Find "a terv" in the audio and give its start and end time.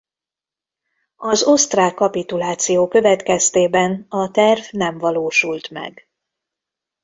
4.09-4.61